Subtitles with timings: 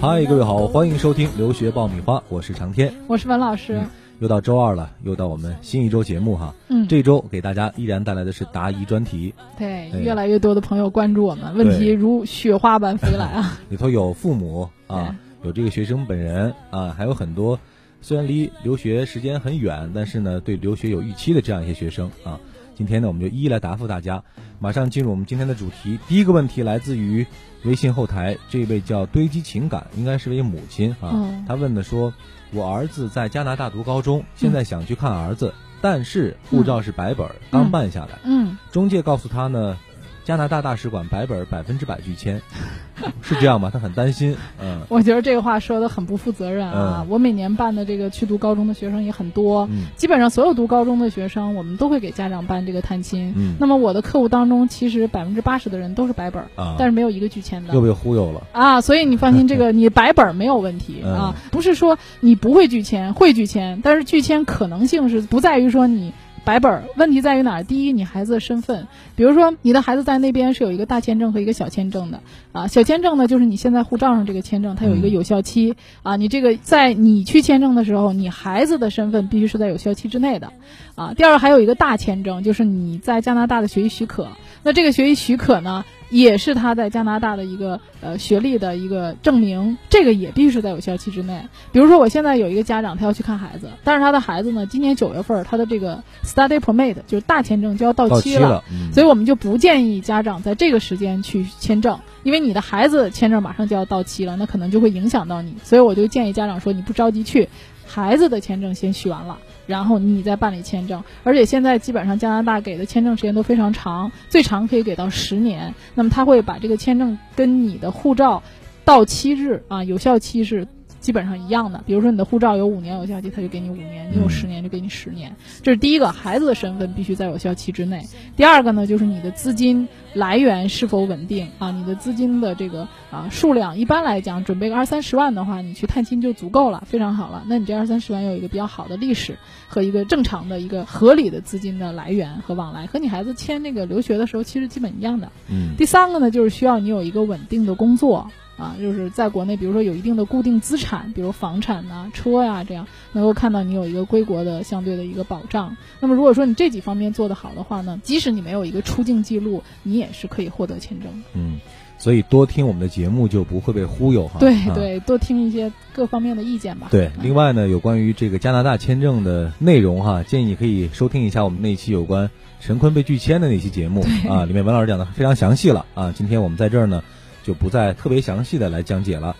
[0.00, 2.90] 嗨，各位好，欢迎收听留学爆米花，我是长天。
[3.06, 3.82] 我是文老师。
[4.20, 6.54] 又到周二了，又到我们新一周节目哈。
[6.68, 9.34] 嗯，这周给大家依然带来的是答疑专题。
[9.58, 13.58] 对，对越来越多的朋友关注我们，问题如雪花般飞来啊。
[13.68, 17.60] 里头有父母啊，有这个学生本人啊，还有很多
[18.00, 22.40] 虽然离留学时间很远，但是呢对留学有预期的这样一些学生啊。
[22.74, 24.22] 今天呢，我们就一一来答复大家。
[24.58, 25.98] 马上进入我们今天的主题。
[26.08, 27.24] 第一个问题来自于
[27.64, 31.10] 微信后台这位叫堆积情感，应该是位母亲啊。
[31.14, 32.12] 嗯她问的说
[32.52, 38.18] ：“我儿子在加拿大读高中，现在想去看儿子，但是护照是白本儿，刚办下来。
[38.24, 39.78] 嗯，中介告诉他呢，
[40.24, 42.40] 加拿大大使馆白本儿百分之百拒签，
[43.22, 43.70] 是这样吗？
[43.72, 44.34] 他很担心。
[44.62, 47.00] 嗯我觉得这个话说的很不负责任啊。
[47.02, 53.32] 嗯我每年办的这个去读高中的学生也很多，嗯基本上所有读高中的学生，我们都会给家长办这个探亲。
[53.36, 57.80] 嗯那么我的客户当中，其实百分之八十的人都是白本儿，啊，但是没有一个拒签的又。
[57.80, 58.42] 被忽悠了。
[58.52, 66.12] 啊，所以你放心，这个 你白本儿没有问题嗯啊，不是说你不会拒签，会拒签，但是拒签可能性是不在于说你
[66.44, 67.64] 白本儿，问题在于哪儿？
[67.64, 72.20] 第一，你孩子的身份，比如说你的孩子在那边是有一个大签证和一个小签证的
[72.52, 80.52] 啊，小签证呢就是你现在护照上这个签证，它有一个嗯有效期啊，你这个在你去签证的时候，你孩子的身份必须是在有效期之内的
[80.94, 81.14] 啊。
[81.14, 84.28] 第二，还有一个大签证，就是你在加拿大的学习许可，
[84.62, 85.84] 那这个学习许可呢？
[86.14, 91.42] 也是他在加拿大的一个呃学历的一个证明，这个也必须是在有效期之内。
[91.72, 105.56] 比如说，我现在有一个家长，他要去看孩子，但是他的孩子呢，今年九月份他的这个 study permit 就是大签证就要到期了，嗯所以我们就不建议家长在这个时间去签证，因为你的孩子签证马上就要到期了，那可能就会影响到你。
[105.64, 107.48] 所以我就建议家长说，你不着急去，
[107.84, 111.02] 孩子的签证先续完了，然后你再办理签证。
[111.22, 115.74] 而且现在基本上加拿大给的签证时间都非常长，最长可以给到十年。
[115.94, 118.42] 那么他会把这个签证跟你的护照
[118.84, 120.66] 到期日啊有效期是。
[121.04, 125.36] 基本上一样的，比如说你的护照有五年有效期，他就给你五年；你有嗯十年就给你十年。
[125.60, 128.06] 这是第一个，孩子的身份必须在有效期之内。
[128.34, 131.70] 第二个呢，就是你的资金来源是否稳定啊？
[131.70, 137.44] 你的资金的这个啊数量，一般来讲，准备个二三十万的话，你去探亲就足够了，非常好了。
[137.46, 139.36] 那你这二三十万有一个比较好的历史
[139.68, 145.30] 和一个正常的一个合理的资金的来源和往来，和你孩子签那个留学的时候其实基本一样的。
[145.50, 155.76] 嗯第三个呢，就是需要你有一个稳定的工作啊，就是在国内，比如说有一定的固定资产，比如房产呐、车呀、这样能够看到你有一个归国的相对的一个保障。
[156.00, 161.18] 那么如果说你这几方面做得好的话呢，即使你没有一个出境记录，你也是可以获得签证的。
[161.34, 161.58] 嗯，
[161.98, 164.38] 所以多听我们的节目就不会被忽悠哈。
[164.38, 166.88] 对啊对，多听一些各方面的意见吧。
[166.90, 176.12] 对，嗯另外呢，有关于这个加拿大签证的内容哈，建议你可以收听一下我们那期有关陈坤被拒签的那期节目啊，里面文老师讲的非常详细了啊。
[176.16, 177.02] 今天我们在这儿呢，
[177.44, 179.36] 就不再特别详细的来讲解了。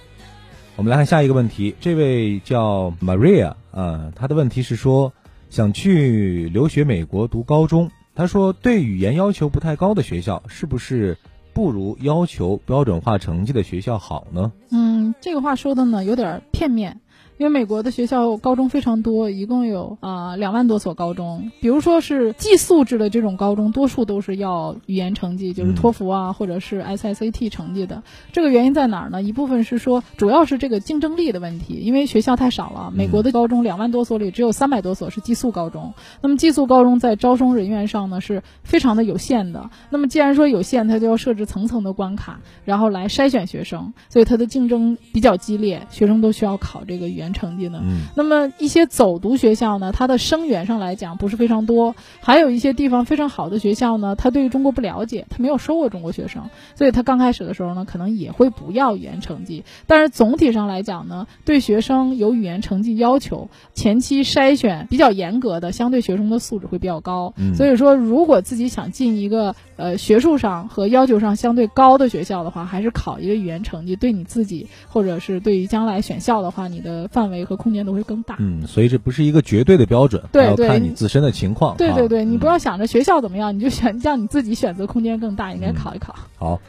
[0.76, 5.12] 我们来看下一个问题，这位叫 Maria 啊，他的问题是说
[5.50, 11.16] 想去留学美国读高中，他说对语言要求不太高的学校，是不是
[11.52, 14.52] 不如要求标准化成绩的学校好呢？
[14.70, 17.00] 嗯，这个话说的呢有点片面，
[17.36, 21.50] 因为美国的学校高中非常多，一共有啊两、万多所高中。
[21.60, 28.02] 比如说是寄宿制的这种高中，多数都是要语言成绩，就是嗯托福啊、或者是 SAT 成绩的。
[28.32, 29.22] 这个原因在哪儿呢？
[29.22, 32.92] 一部分是说主要是这个竞争力的问题，因为学校太少了。
[32.94, 39.70] 美国的高中两万多所里只有三百多所是寄宿高中，那么寄宿高中在招生人员上呢是非常的有限的。
[39.90, 47.80] 那么既然说有限，它就要设置层层的关卡，然后来筛选学生，所以它的竞争比较激烈，学生都需要考这个语言成绩呢。
[47.82, 59.64] 嗯那么一些走读学校呢，它的生源上来讲不是非常多，还有一些地方非常好的学校呢，它对于中国不了解，它没有收过中国学生，所以它刚开始的时候呢，可能也会不要语言成绩。
[59.86, 67.32] 但是总体上来讲呢，对学生有语言成绩要求，前期筛选比较严格的，相对学生的素质会比较高。
[67.36, 78.36] 嗯所以说，如果自己想进一个呃学术上和要求上相对高的学校的话，还是考一个语言成绩，对你自己或者是对于将来选校的话，你的范围和空间都会更大。
[78.40, 81.72] 嗯，所以这不是一个绝对的标准，对对看你自身的情况。
[81.72, 86.14] 啊对对对，你不嗯要想着学校怎么样，你就选让你自己选择空间更大，应该嗯考一考。
[86.36, 86.60] 好，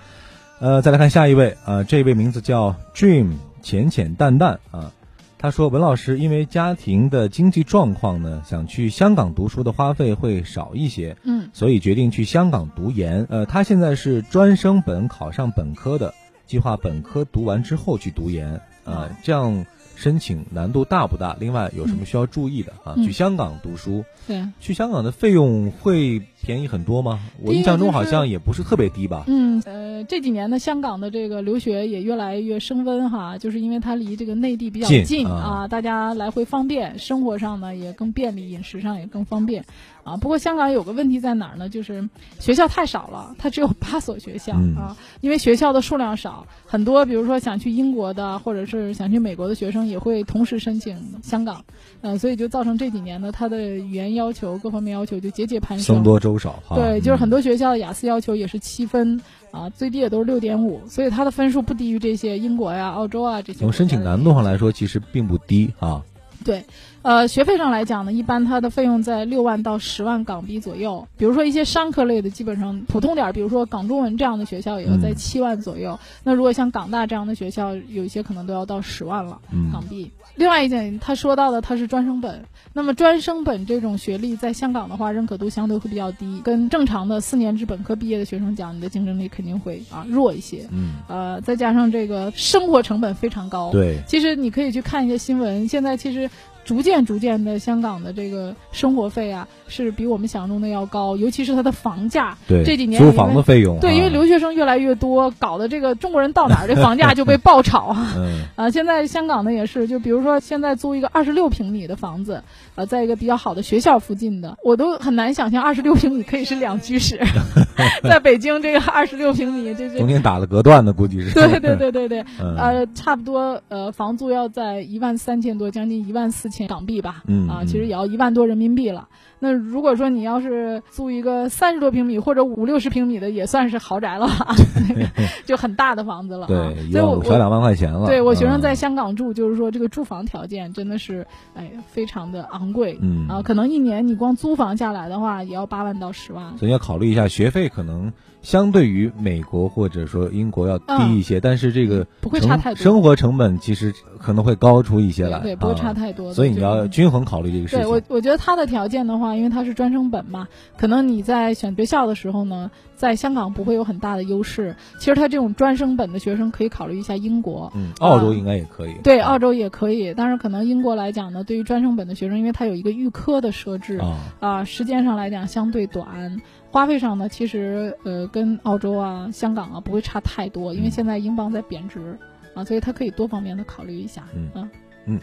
[0.60, 3.34] 呃，再来看下一位，呃，这位名字叫 Dream
[3.64, 4.92] 浅浅淡淡啊。
[5.38, 13.28] 他说：“文老师，因为家庭的经济状况呢，想去香港读书的花费会少一些，嗯所以决定去香港读研。
[13.30, 16.16] 呃，他现在是专升本考上本科的，
[16.48, 18.60] 计划本科读完之后去读研。
[18.86, 19.66] 呃，这样
[19.96, 21.36] 申请难度大不大？
[21.40, 22.94] 另外有什么需要注意的啊？
[22.98, 27.20] 嗯去香港读书，对，去香港的费用会便宜很多吗？
[27.42, 29.24] 我印象中好像也不是特别低吧？
[29.26, 39.66] 嗯，呃，这几年呢，香港的这个留学也越来越升温哈，就是因为它离这个内地比较近近啊大家来回方便，生活上呢也更便利，饮食上也更方便
[40.04, 40.18] 啊。
[40.18, 41.68] 不过香港有个问题在哪儿呢？
[41.68, 42.08] 就是
[42.40, 51.66] 学校太少了，它只有八所学校、嗯啊，因为学校的数量少，很多比如说想去英国的或者是想去美国的学生也会同时申请香港，
[52.02, 56.04] 呃，所以就造成这几年呢，它的语言要求各方面要求就节节攀升僧。
[56.04, 56.76] 多粥少哈。
[56.76, 59.20] 对，就是很嗯多学校的雅思要求也是七分
[59.52, 63.60] 啊，最低也都是六点五，所以它的分数不低于这些英国呀、澳洲啊这些。
[63.60, 66.04] 从申请难度上来说，其实并不低啊。
[66.44, 66.64] 对，
[67.02, 71.08] 呃，学费上来讲呢，一般它的费用在六万到十万港币左右。
[71.18, 75.98] 比如说一些商科类的，基本上普通点儿，比如说港中文这样的学校，也要在嗯七万左右。
[76.24, 79.40] 那如果像港大这样的学校，有一些可能都要到十万了。
[79.52, 80.12] 嗯港币。
[80.36, 82.44] 另外一点，他说到的他是专升本，
[82.74, 90.68] 那么专升本这种学历在香港的话，认可度相对会比较低，跟正常的四年制本科毕业的学生讲，你的竞争力肯定会啊弱一些。
[90.72, 96.30] 嗯，呃，再加上这个生活成本非常高。，对，其实你可以去看一些新闻，现在其实。
[96.66, 102.36] 逐渐逐渐的，香港的这个生活费啊，是比我们想象中的要高，尤其是它的房价。
[102.48, 108.14] 对，这几年租房的费用啊，对，因为留学生越来越多，搞得这个中国人到哪儿，这房价就被爆炒啊。
[108.18, 112.44] 嗯啊，现在香港呢也是，就比如说现在租一个二十六平米的房子，
[112.76, 117.20] 呃，在一个比较好的学校附近的，我都很难想象二十六平米可以是两居室，
[118.04, 121.34] 在北京这个二十六平米，这这，中间打了隔断的估计是。
[121.34, 129.08] 对对对对对，嗯呃，差不多呃，房租要在一万三千多，将近一万四千港币吧，啊，其实也要一万多人民币了。
[129.38, 134.56] 那如果说你要是租一个三十多平米或者五六十平米的，也算是豪宅了吧，
[135.46, 136.48] 就很大的房子了啊。
[136.48, 138.08] 对，一所以我万五小两万块钱了。
[138.08, 142.98] 对我学生嗯在香港住，就是说这个住房条件真的是，哎，非常的昂贵。
[143.02, 146.58] 嗯啊，可能一年你光租房下来的话，也要八万到十万。
[146.58, 148.14] 所以要考虑一下学费可能
[148.46, 156.34] 相对于美国或者说英国要低一些，但是这个嗯不会差太多生活成本其实可能会高出一些来，对对，不会啊差太多的。
[156.34, 160.48] 所以你要均衡考虑这个事情对我。，我觉得他的条件的话，因为他是专升本嘛，
[160.78, 164.76] 可能你在选学校的时候呢，在香港不会有很大的优势。
[165.00, 167.72] 其实他这种专升本的学生可以考虑一下英国。
[167.76, 168.94] 嗯，澳洲应该也可以。
[169.04, 176.42] 对，啊澳洲也可以，但是可能英国来讲呢，对于专升本的学生，因为他有一个预科的设置，啊，啊，时间上来讲相对短，
[176.76, 182.20] 花费上呢，其实呃跟澳洲啊、香港啊不会差太多，因为嗯现在英镑在贬值
[182.54, 184.28] 啊，所以它可以多方面的考虑一下。
[184.36, 184.70] 嗯
[185.06, 185.18] 嗯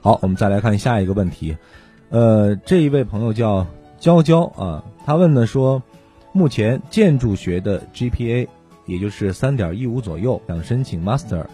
[0.00, 1.56] 好，我们再来看下一个问题。
[2.08, 3.64] 呃，这一位朋友叫
[4.00, 5.80] 娇娇啊，他问呢说，
[6.32, 8.48] 目前建筑学的 GPA
[8.86, 11.46] 也就是三点一五左右，想申请 Master，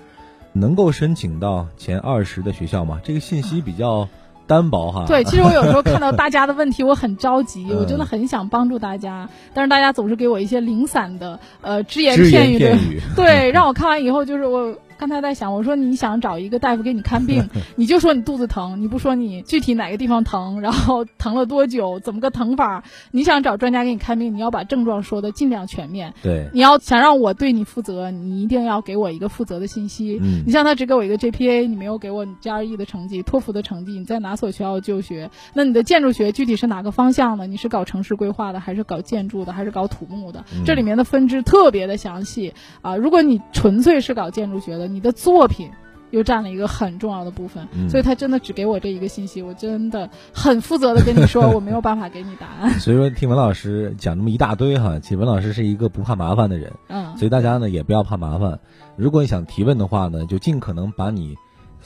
[0.55, 2.99] 能够申请到前二十的学校吗？
[3.05, 4.08] 这个信息比较
[4.46, 5.05] 单薄哈。
[5.06, 14.75] 对，其实我有时候看到 大家的问题，我很着急，嗯我真的很想帮助大家，但是大家总是给我一些零散的呃只言片语的片语， 对，让我看完以后就是我。
[15.05, 17.47] 刚才在想，我说你想找一个大夫给你看病，
[17.77, 22.83] 你就说你肚子疼，你不说你具体哪个地方疼，然后疼了多久，怎么个疼法？
[23.11, 26.15] 你想找专家给你看病，你要把症状说的尽量全面。
[26.23, 30.19] 对，你要想让我对你负责，你一定要给我一个负责的信息。
[30.23, 35.31] 嗯你像他只给我一个 GPA，你没有给我你 GRE 的成绩、托福的成绩，你在哪所学校就学？
[35.53, 37.46] 那你的建筑学具体是哪个方向的？
[37.46, 40.43] 你是搞城市规划的，还是搞建筑的，还是搞土木的？
[40.55, 42.96] 嗯这里面的分支特别的详细啊！
[42.96, 45.70] 如果你纯粹是搞建筑学的，你的作品。
[46.10, 52.70] 又占了一个很重要的部分，嗯所以他真的只给我这一个信息，我真的很负责的跟你说，我没有办法给你答案。
[52.79, 58.60] 所以说听文老师讲这么一大堆哈，其实文老师是一个不怕麻烦的人，嗯，所以大家呢也不要怕麻烦。
[58.94, 61.34] 如果你想提问的话呢，就尽可能把你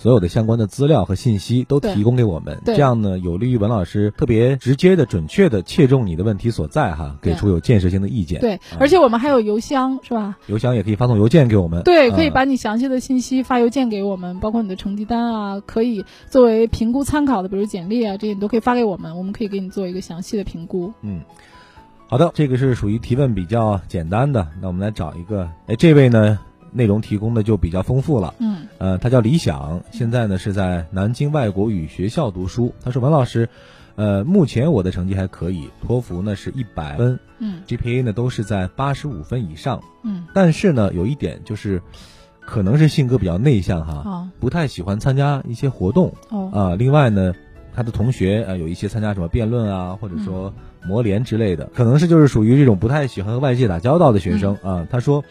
[0.00, 8.40] 所有的相关的资料和信息都提供给我们，这样呢有利于文老师特别直接的、准确的切中你的问题所在哈，给出有建设性的意见。
[8.40, 10.38] 对啊，而且我们还有邮箱，是吧？
[10.46, 11.82] 邮箱也可以发送邮件给我们。
[11.82, 20.92] 对，可以啊把你详细的信息发邮件给我们，包括你的成绩单啊，可以作为评估参考的，比如简历啊，这些你都可以发给我们，我们可以给你做一个详细的评估。
[21.02, 21.22] 嗯，
[22.06, 24.46] 好的，这个是属于提问比较简单的。
[24.60, 26.38] 那我们来找一个，哎，这位呢
[26.78, 28.34] 内容提供的就比较丰富了。
[28.38, 32.72] 嗯呃，他叫李想，现在呢是在南京外国语学校读书。
[32.82, 33.48] 他说：“文老师，
[33.96, 39.82] 呃，目前我的成绩还可以，托福呢是一百分嗯，GPA 呢都是在八十五分以上。
[40.04, 41.82] 嗯，但是呢，有一点就是，
[42.40, 47.34] 可能是性格比较内向哈，好不太喜欢参加一些活动哦，啊、另外呢，
[47.74, 50.54] 他的同学啊、呃有一些参加什么辩论啊，或者嗯说
[50.86, 55.24] 模联之类的，可能是就是属于这种不太喜欢和外界打交道的学生啊、他说。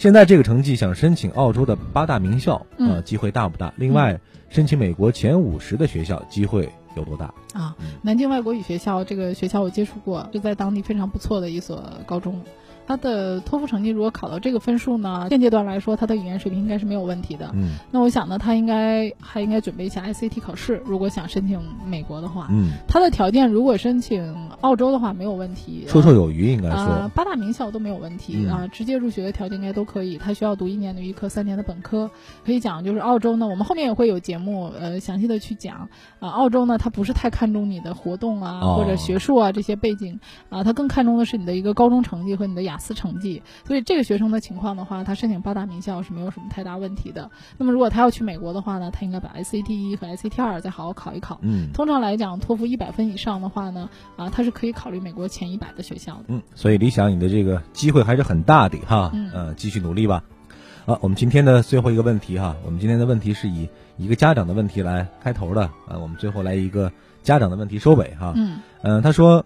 [0.00, 3.70] 现在这个成绩想申请澳洲的八大名校，嗯呃，机会大不大？
[3.76, 7.26] 另外，申请美国前五十的学校，机会有多大？
[7.52, 12.42] 啊嗯，南京外国语学校这个学校我接触过，就在当地非常不错的一所高中。
[12.90, 17.48] 他的托福成绩如果考到这个分数呢，现阶段来说，他的语言水平应该是没有问题的。
[17.54, 22.48] 嗯那我想呢，他应该还应该准备一下 ICT 考试，如果想申请美国的话。
[22.50, 30.18] 嗯，他的条件如果申请澳洲的话没有问题，绰绰有余，应该啊、说，八大名校都没有问题嗯啊、直接入学的条件应该都可以。
[30.18, 32.10] 他需要读一年的预科，三年的本科。
[32.44, 40.18] 可以讲，就是澳洲呢，我们后面也会有节目，呃，详细的去讲啊、澳洲呢，他不是太看重你的活动啊、哦或者学术啊这些背景
[40.48, 43.42] 啊，他更看重的是你的一个高中成绩和你的雅思成绩。
[43.64, 47.30] 所以这个学生的情况的话，他申请八大名校是没有什么太大问题的。
[47.58, 51.38] 那么如果他要去美国的话呢，他应该把 SAT 一和 SAT 二再好好考一考。
[51.42, 56.24] 嗯通常来讲，托福一百分以上的话呢，啊，他是可以考虑美国前一百的学校的。
[56.28, 60.24] 嗯，所以理想你的这个机会还是很大的哈，嗯呃，继续努力吧。
[60.86, 63.68] 好，我们今天的最后一个问题哈，我们今天的问题是以
[63.98, 66.90] 一个家长的问题来开头的，啊，我们最后来一个
[67.22, 68.32] 家长的问题收尾哈。
[68.34, 69.44] 嗯嗯、他说，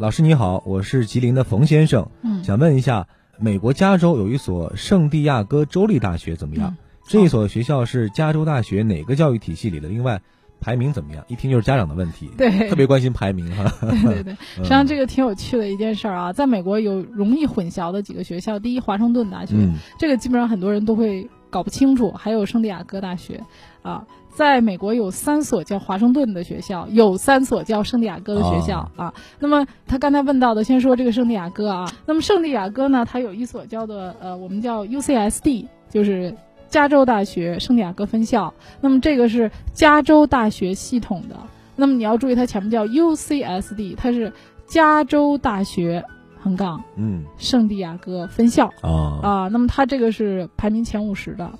[0.00, 3.06] 老师你好，我是吉林的冯先生，嗯，想问一下，
[3.38, 6.70] 美国加州有一所圣地亚哥州立大学怎么样？
[6.70, 6.76] 嗯
[7.06, 9.88] 这一所学校是加州大学哪个教育体系里的？
[9.88, 10.22] 另外，
[10.58, 11.22] 排名怎么样？
[11.28, 13.70] 一听就是家长的问题，对特别关心排名哈。
[13.90, 23.42] 对对对， 实际上这个挺有趣的一件事儿啊，在美国有容易混淆的几个学校，第一华盛顿大学，嗯这个基本上很多人都会搞不清楚，还有圣地亚哥大学，
[23.82, 24.06] 啊，
[24.40, 29.12] 在美国有三所叫华盛顿的学校，有三所叫圣地亚哥的学校、啊。
[29.38, 36.34] 那么他刚才问到的，先说这个圣地亚哥啊，那么圣地亚哥呢，它有一所叫做呃，我们叫 UCSD，就是。
[36.70, 41.34] 加州大学圣地亚哥分校，那么这个是加州大学系统的。
[41.74, 44.32] 那么你要注意，它前面叫 UCSD，它是
[44.68, 46.04] 加州大学
[46.38, 48.70] 横杠嗯圣地亚哥分校。
[48.82, 51.50] 啊啊，那么它这个是排名前五十的，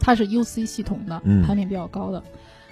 [0.00, 2.22] 它是 UC 系统的，嗯排名比较高的。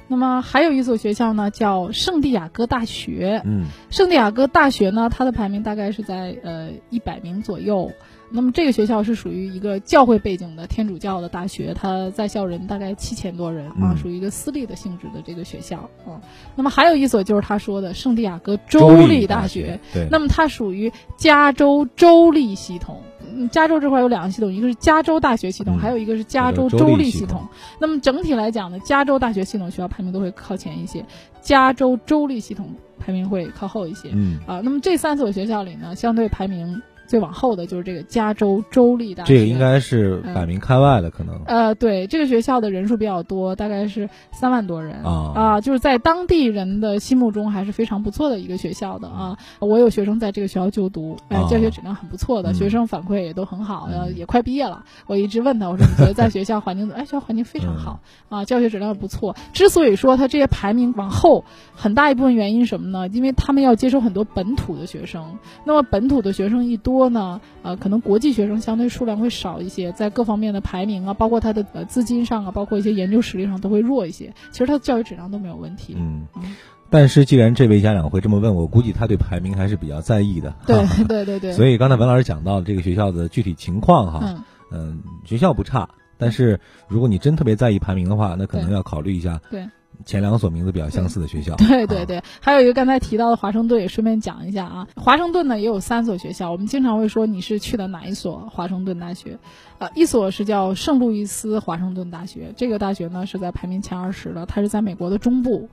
[0.09, 3.43] 那么还有一所学校呢，叫圣地亚哥大学。
[3.45, 7.91] 嗯圣地亚哥大学呢，它的排名大概是在呃一百名左右。
[8.29, 16.23] 那么这个学校是属于一个教会背景的天主教的大学，它在校人大概七千多人啊，嗯属于一个私立的性质的这个学校啊。
[16.55, 23.03] 那么还有一所就是他说的圣地亚哥州立大学，对，那么它属于加州州立系统。
[23.35, 27.49] 嗯，加州这块有两个系统，一个是加州大学系统，嗯还有一个是加州州州立系统立系统。
[27.81, 31.05] 那么整体来讲呢，加州大学系统学校排名都会靠前一些，
[31.41, 34.11] 加州州立系统排名会靠后一些。
[34.13, 39.35] 嗯，啊，那么这三所学校里呢，相对排名最往后的就是这个加州州立大学。
[39.35, 41.41] 这个应该是百名开外的可能。
[41.47, 49.39] 呃，对，这个学校的人数比较多，大概是三万多人啊就是在当地人的心目中还是非常不错的一个学校的啊。
[49.61, 54.85] 我有学生在这个学校就读，哎、啊教学质量很不错的，嗯学生反馈也都很好，呃，嗯也快毕业了。
[55.07, 56.91] 我一直问他，我说你觉得在学校环境？
[56.97, 59.37] 哎，学校环境非常好、嗯啊，教学质量不错。
[59.53, 61.45] 之所以说他这些排名往后，
[61.75, 63.09] 很大一部分原因什么呢？
[63.09, 74.33] 因为他们要接收很多本土的学生，那么本土的学生一多呢，呃，可能国际学生相对数量会少一些，在各方面的排名啊，包括他的呃资金上啊，包括一些研究实力上都会弱一些。
[74.51, 75.95] 其实他的教育质量都没有问题。
[75.99, 76.57] 嗯嗯，
[76.91, 80.55] 但是既然这位家长会这么问，我估计他对排名还是比较在意的。
[80.67, 80.77] 对
[81.07, 85.89] 对对对，所以刚才文老师讲到这个学校的具体情况哈，嗯，嗯，学校不差，
[86.19, 89.69] 但是如果你真特别在意排名的话，那可能要考虑一下对
[90.05, 91.55] 前两所名字比较相似的学校。
[91.57, 94.89] 啊，对对对，还有一个刚才提到的华盛顿，也顺便讲一下啊。
[94.97, 99.39] 华盛顿呢也有三所学校，我们经常会说你是去的哪一所华盛顿大学？
[99.79, 105.69] 呃，一所是叫圣路易斯华盛顿大学，这个大学呢是在排名前二十的，它是在美国的中部。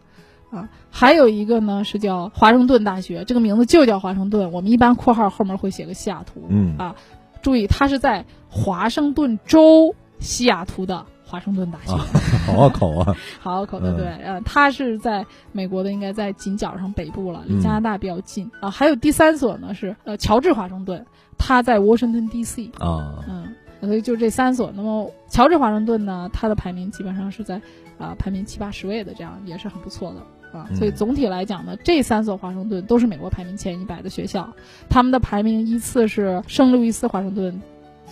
[0.52, 6.44] 啊，还有一个呢是叫华盛顿大学，这个名字就叫华盛顿，我们一般括号后面会写个西雅图。
[6.48, 6.96] 嗯啊，
[7.42, 11.92] 注意，它是在华盛顿州西雅图的华盛顿大学。
[11.94, 12.06] 啊，
[12.46, 13.16] 好拗口啊。
[13.42, 18.70] 好口的嗯对，呃，它是在美国的，应该在紧角上北部了，离嗯加拿大比较近啊。
[18.70, 21.04] 还有第三所呢是呃乔治华盛顿，
[21.36, 22.70] 它在沃盛顿 D.C.
[22.78, 24.72] 啊，嗯，所以就这三所。
[24.76, 27.60] 那么乔治华盛顿呢，它的排名基本上是在
[27.98, 30.20] 啊、排名七八十位的，这样也是很不错的。
[30.56, 34.48] 啊，嗯所以总体来讲呢，这三所华盛顿都是美国排名前一百的学校，
[34.88, 37.60] 他们的排名依次是圣路易斯华盛顿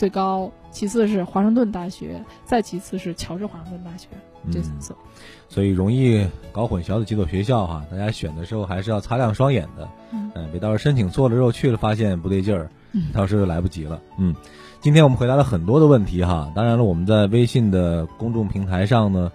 [0.02, 4.08] 最高，其次是华盛顿大学，再其次是乔治华盛顿大学，
[4.52, 4.98] 这嗯三所。
[5.48, 14.02] 所以容易搞混淆的几所学校哈，大家选的时候还是要擦亮双眼的，嗯别到时候申请错了之后去了发现不对劲儿，嗯到时候就来不及了。
[14.18, 14.36] 嗯，
[14.80, 19.32] 今天我们回答了很多的问题哈，当然了，我们在微信的公众平台上呢，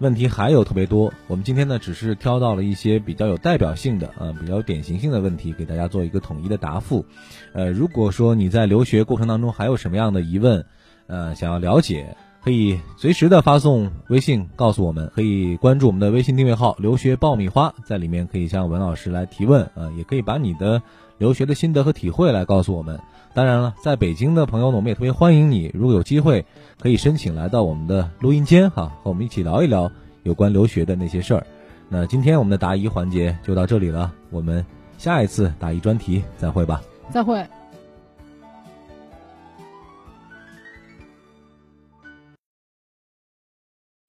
[0.00, 1.12] 问题还有特别多。
[1.26, 7.04] 我们今天呢，只是挑到了一些比较有代表性的啊、比较典型性的问题，给大家做一个统一的答复。
[7.52, 10.64] 呃，如果说你在留学过程当中还有什么样的疑问，
[11.06, 20.80] 呃，想要了解，可以随时的发送微信告诉我们，可以关注我们的微信订阅号“留学爆米花”，在里面可以向文老师来提问，呃，也可以把你的
[21.20, 22.98] 留学的心得和体会来告诉我们。
[23.34, 26.46] 当然了，在北京的朋友呢，我们也特别欢迎你，如果有机会，
[26.80, 31.46] 可以申请来到我们的录音间哈，和我们一起聊一聊有关留学的那些事儿。
[31.90, 34.64] 那今天我们的答疑环节就到这里了，我们
[34.96, 36.80] 下一次答疑专题再会吧。
[37.10, 37.46] 再会。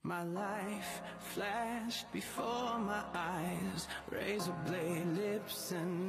[0.04, 1.02] My life
[1.36, 3.88] flashed before my eyes.
[4.12, 6.01] Razor blade lips and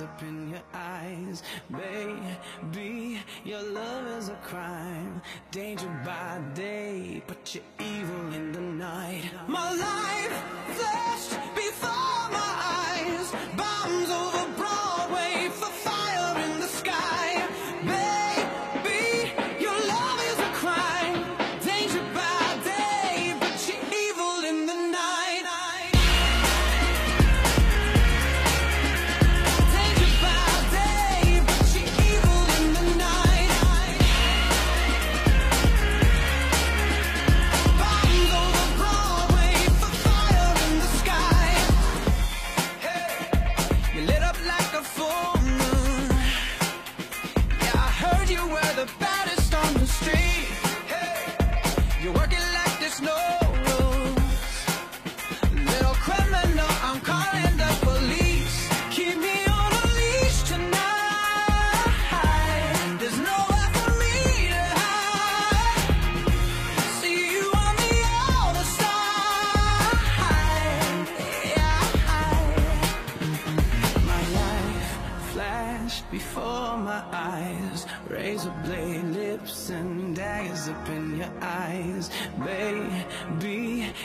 [0.00, 1.42] up in your eyes.
[1.70, 5.20] Baby, your love is a crime.
[5.50, 9.24] Danger by day, but you're evil in the night.
[9.46, 10.41] My life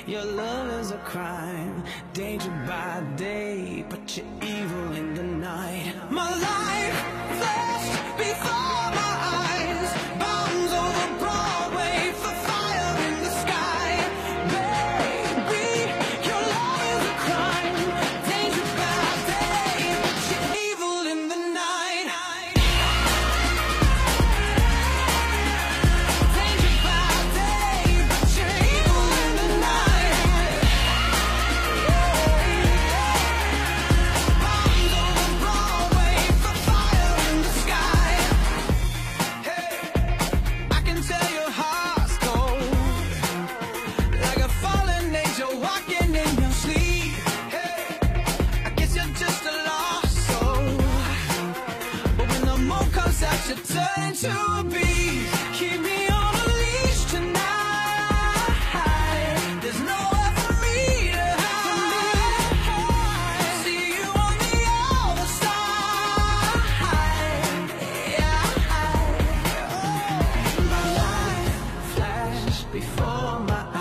[0.08, 1.84] your love is a crime.
[2.13, 5.93] Danger by day, but you're evil in the night.
[6.10, 7.16] My life
[72.65, 73.77] before my eyes.